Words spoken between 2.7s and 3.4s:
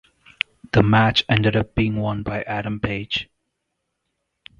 Page.